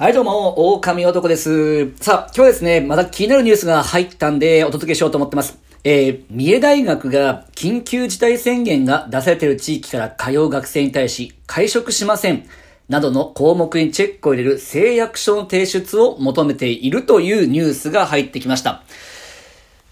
[0.00, 1.94] はい、どうも、狼男です。
[1.96, 5.58] さあ、今日はですね、また気になるニュースが入ったんで、お届けしようと思ってます。
[5.84, 12.46] えー、三重大学が緊急事態宣言が出されている地域から通う学生に対し、会食しません。
[12.88, 18.82] などの項目にチェックを入れる誓約書の提出を求めているというニュースが入ってきました。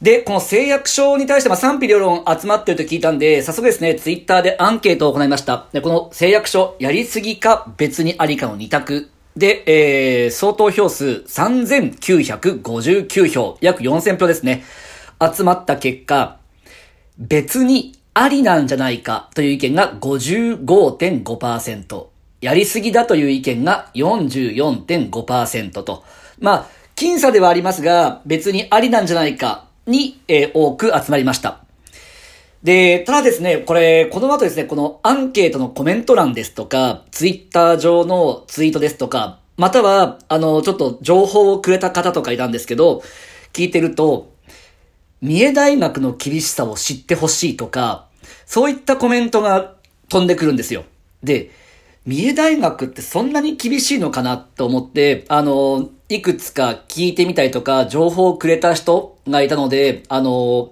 [0.00, 5.66] で、この誓約書に対して、ま、賛否両論集まってると聞いたんで、早速ですね、ツイッターでアンケートを行いました。
[5.74, 9.10] で、この誓約書、やりすぎか別にありかの2択。
[9.38, 14.64] で、えー、相当票数3959票、約4000票ですね。
[15.20, 16.38] 集まった結果、
[17.18, 22.06] 別にありなんじゃないかという意見が55.5%。
[22.40, 26.02] やりすぎだという意見が44.5%と。
[26.40, 26.66] まあ、
[26.96, 31.67] 僅差ではありますが、別にありなんじゃないかに、えー多く集まりました。
[32.62, 43.02] で、ただですね、これ、この後ですね、このアンケートのコメント欄ですとか、ツイッター上のツイートですとか、または、あの、ちょっと情報をくれた方とかいたんですけど、
[43.52, 44.32] 聞いてると、
[45.20, 48.06] 三重大学の厳しさを知ってほしいとか、
[48.46, 49.74] そういったコメントが
[50.08, 50.84] 飛んでくるんですよ。
[51.22, 51.50] で、
[52.06, 60.70] 三重大学ってそんなに厳しいのかなと思って、あの、いくつか聞いてみたりとか、情報をくれた人がいたので、あの、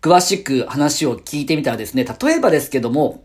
[0.00, 3.22] 詳しく話を聞いてみたらですね、例えばですけども、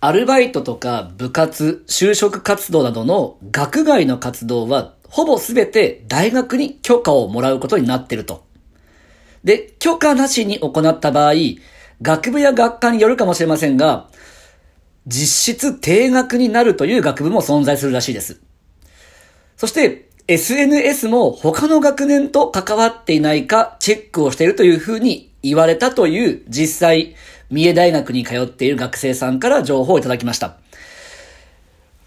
[0.00, 8.44] アルバイトとか部活、就職活動などの学外の活動は、ほぼすべて大学に許可をもらうことになってると。
[9.42, 11.34] で、許可なしに行った場合、
[12.00, 14.08] 学部や学科によるかもしれませんが、
[15.06, 18.40] 実質定額になるという学部も存在するらしいです。
[19.56, 27.14] そして、SNS も他の学年と関わっていないかチェックをしているというふうに言われたという実際、
[27.50, 30.58] 三重大学に通っている学生さんから情報をいただきました。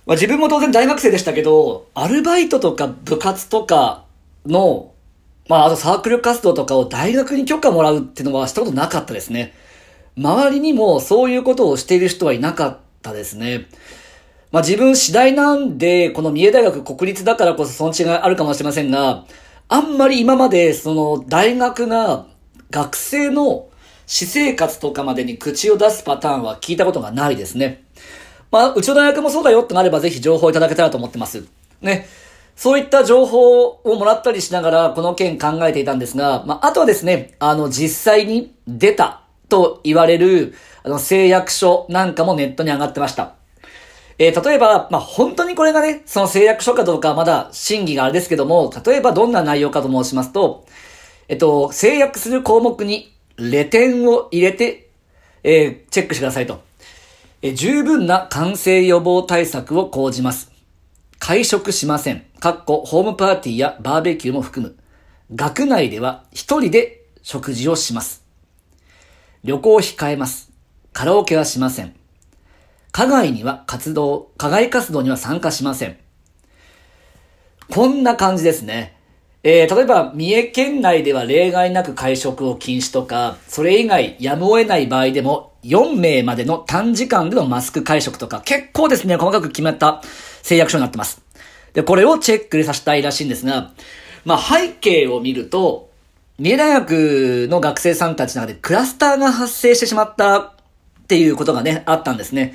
[0.06, 4.06] まあ、自分も当然大学生でしたけど、アルバイトとか部活とか
[4.46, 4.92] の、
[5.50, 9.52] まあ、あとサークル活動とかを大学に許可もらうっていうのはしたことなかったですね。
[10.16, 13.66] 周りにもそういうことをしている人はいなかったですね。
[14.52, 19.26] まあ自分次第なんで、この三重大学国立だからこそその違いあるかもしれませんが、
[19.70, 22.26] あんまり今までその大学が
[22.70, 23.70] 学生の
[24.06, 27.86] 私生活とかまでに口を出すパターンは聞いたことがないですね。
[28.52, 31.46] まあ、うちの大学もそうだよってなればぜひ情報いただけたらと思ってます。
[31.82, 32.08] ね。
[32.58, 43.36] そういった情報をもらったりしながらこの件考えていたんですが、まあ、あとはですね、あの、実際に出たと言われる、あの、誓約書なんかもネットに上がってました。
[44.24, 50.68] えー例えば、まあ、本当にこれがね、その誓約書かどうかはまだ審議があれですけども、例えばどんな内容かと申しますと、
[51.28, 54.92] えっと、誓約する項目に、レ点を入れて、
[55.42, 56.62] えーチェックしてくださいと。
[57.42, 60.52] えー十分な感染予防対策を講じます。
[61.18, 62.24] 会食しません。
[62.40, 64.76] かっこ、ホームパーティーやバーベキューも含む。
[65.34, 68.24] 学内では一人で食事をします。
[69.44, 70.52] 旅行を控えます。
[70.94, 72.01] カラオケはしません。
[72.92, 75.98] 課外には活動、課外活動には参加しません。
[77.70, 78.98] こんな感じですね。
[79.44, 90.02] えー、例えば、三重県内では例外なく会食を禁止とか、それ以外やむを得ない場合でも、4名までの短時間でのマスク会食とか、結構ですね、細かく決まった
[90.44, 91.22] 誓約書になってます。
[91.74, 93.72] で、これをチェックでさせたいらしいんですが、
[94.26, 95.90] まあ、背景を見ると、
[96.38, 100.52] 三重大学の学生さんたちの中でクラスターが発生してしまったっ
[101.08, 102.54] ていうことがね、あったんですね。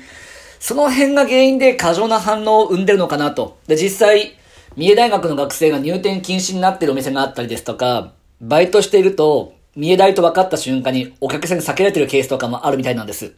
[0.59, 3.57] その辺が原因で過剰な反応を生んでるのかなと。
[3.67, 4.33] で、実際、
[4.75, 13.33] 三重大学の学生が入店禁止になってるお店があったりですとか、バイトしていると、三重大と分かった瞬間にお客さんに避けられてるケースとかもあるみたいなんです。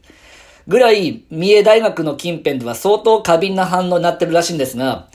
[0.67, 5.07] ぐらい、三重大学の近辺では相当過敏な反応になってるらしいんですが、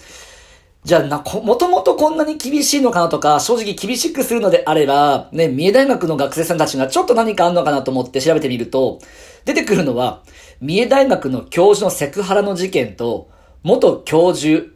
[0.85, 8.99] じゃあな、もともとこんなに厳しいのかなとか、正直厳しくするのであれば、ね、三重大学の学生さんたちがちょっと何かあんのかなと思って調べてみると、
[9.47, 10.23] 出てくるのは、
[10.61, 13.31] 三重大学の教授のセクハラの事件と、
[13.63, 14.67] 元教授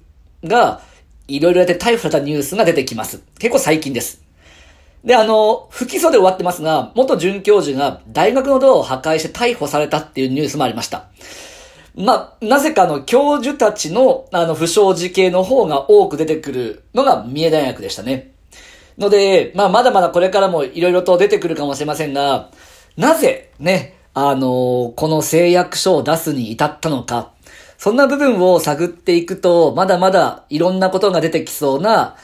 [0.44, 0.81] が、
[1.27, 3.21] いろいろやって逮捕されたニュースが出てきます。
[3.38, 4.23] 結構最近です。
[5.05, 11.11] で、あの、不起訴で終わってますが、元准教授が大学のドアを破壊して逮捕されたっていうニュースもありました。
[11.94, 18.32] まあ、なぜかの、教授たちの、あの、不祥事系の方が多く出てくるのが三重大学でしたね。
[18.99, 22.50] ので、まあ、まだまだこれからもいろいろと出てくるかもしれませんが、
[22.96, 27.31] なぜ、ね、あのこの誓約書を出すに至ったのか、
[27.79, 32.17] そんな部分を探っていくと、まだまだいろんなことが出てきそうな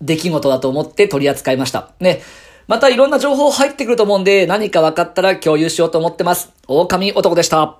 [0.00, 1.92] 出来事だと思って取り扱いました。
[2.00, 2.22] ね。
[2.66, 6.52] またいろんな情報入ってくると思うんで、何か分かったら共有しようと思ってます。
[6.66, 7.78] 狼男でした。